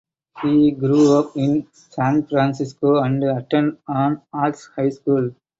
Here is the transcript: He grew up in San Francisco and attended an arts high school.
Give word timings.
He 0.41 0.71
grew 0.71 1.15
up 1.19 1.37
in 1.37 1.67
San 1.73 2.25
Francisco 2.25 3.03
and 3.03 3.23
attended 3.23 3.77
an 3.87 4.23
arts 4.33 4.67
high 4.75 4.89
school. 4.89 5.35